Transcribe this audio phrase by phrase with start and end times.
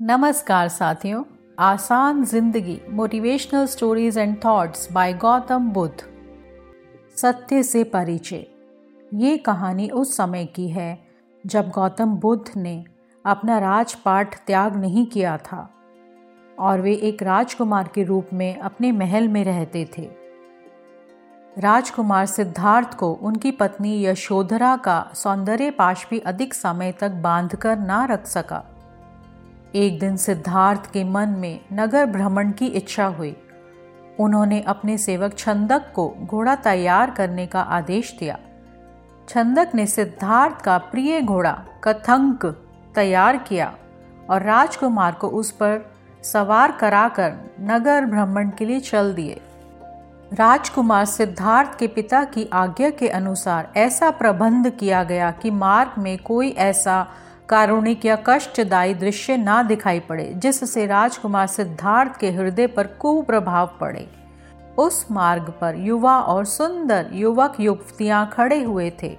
[0.00, 1.22] नमस्कार साथियों,
[1.58, 6.04] आसान ज़िंदगी motivational stories and thoughts by Gautam Buddha.
[7.16, 8.44] सत्य से परिचय।
[9.14, 10.98] ये कहानी उस समय की है
[11.44, 12.84] जब गौतम बुद्ध ने
[13.24, 15.68] अपना राजपाठ त्याग नहीं किया था
[16.58, 20.10] और वे एक राजकुमार के रूप में अपने महल में रहते थे।
[21.56, 28.04] राजकुमार सिद्धार्थ को उनकी पत्नी यशोधरा का सौंदर्य पाश भी अधिक समय तक बांधकर ना
[28.04, 28.64] रख सका।
[29.76, 33.36] एक दिन सिद्धार्थ के मन में नगर भ्रमण की इच्छा हुई।
[34.20, 38.38] उन्होंने अपने सेवक छंदक को घोड़ा तैयार करने का आदेश दिया।
[39.28, 42.46] छंदक ने सिद्धार्थ का प्रिय घोड़ा कथंक
[42.94, 43.76] तैयार किया
[44.30, 49.40] और राजकुमार को उस पर सवार कराकर नगर भ्रमण के लिए चल दिए।
[50.32, 56.18] राजकुमार सिद्धार्थ के पिता की आज्ञा के अनुसार ऐसा प्रबंध किया गया कि मार्ग में
[56.18, 57.06] कोई ऐसा
[57.48, 64.08] कारुणिक या कष्टदायी दृश्य ना दिखाई पड़े, जिससे राजकुमार सिद्धार्थ के हृदय पर कुप्रभाव पड़े।
[64.78, 69.16] उस मार्ग पर युवा और सुंदर युवक युवतियाँ खड़े हुए थे,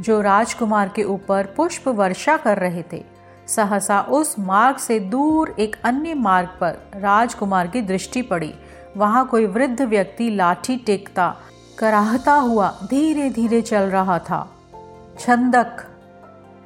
[0.00, 3.04] जो राजकुमार के ऊपर पुष्प वर्षा कर रहे थे।
[3.46, 8.52] सहसा उस मार्ग से दूर एक अन्य मार्ग पर राजकुमार की दृष्टि पड़ी।
[8.96, 11.34] वहाँ कोई वृद्ध व्यक्ति लाठी टेकता,
[11.78, 14.46] कराहता हुआ धीरे धीरे चल रहा था।
[15.18, 15.84] छंदक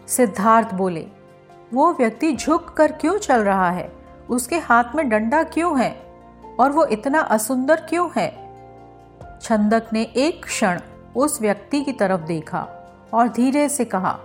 [0.09, 1.07] सिद्धार्थ बोले,
[1.75, 3.93] वो व्यक्ति झुक कर क्यों चल रहा है?
[4.31, 6.03] उसके हाथ में डंडा क्यों है?
[6.61, 8.47] और वो इतना असुंदर क्यों है?
[9.43, 10.81] छंदक ने एक क्षण
[11.17, 12.69] उस व्यक्ति की तरफ़ देखा
[13.15, 14.19] और धीरे से कहा,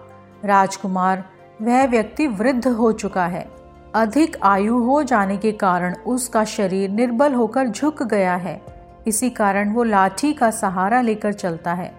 [0.46, 1.26] राजकुमार,
[1.62, 3.52] वह व्यक्ति वृद्ध हो चुका है।
[3.96, 8.62] अधिक आयु हो जाने के कारण उसका शरीर निर्बल होकर झुक गया है।
[9.08, 11.96] इसी कारण वो लाठी का सहारा लेकर चलता है।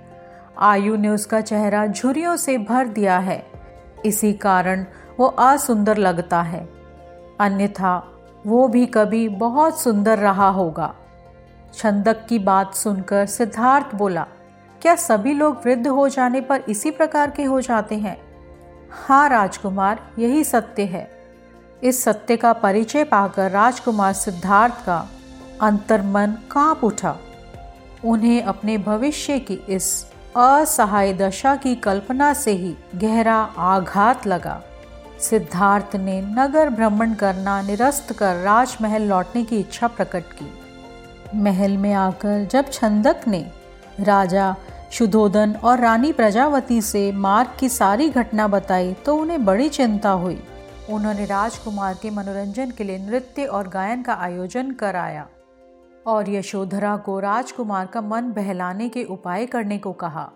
[0.59, 3.52] आयु ने उसका चेहरा झुरियों से भर दिया है।
[4.05, 4.85] इसी कारण
[5.19, 6.69] वो असुंदर लगता है।
[7.41, 7.97] अन्यथा
[8.47, 10.95] वो भी कभी बहुत सुंदर रहा होगा।
[11.75, 14.27] छंदक की बात सुनकर सिद्धार्थ बोला,
[14.83, 18.17] क्या सभी लोग वृद्ध हो जाने पर इसी प्रकार के हो जाते हैं?
[19.07, 21.11] हाँ राजकुमार, यही सत्य है।
[21.83, 25.09] इस सत्य का परिचय पाकर राजकुमार सिद्धार्थ का
[25.61, 27.17] अंतर्मन काँप उठा।
[28.05, 34.61] उन्हें अपने भविष्य की इस असहाय दशा की कल्पना से ही गहरा आघात लगा।
[35.21, 40.51] सिद्धार्थ ने नगर भ्रमण करना निरस्त कर राजमहल लौटने की इच्छा प्रकट की।
[41.35, 43.45] महल में आकर जब छंदक ने
[44.01, 44.55] राजा
[44.93, 50.41] शुद्धोधन और रानी प्रजावती से मार्ग की सारी घटना बताई तो उन्हें बड़ी चिंता हुई।
[50.91, 55.27] उन्होंने राजकुमार के मनोरंजन के लिए नृत्य और गायन का आयोजन कराया।
[56.07, 60.31] और यशोधरा को राजकुमार का मन बहलाने के उपाय करने को कहा।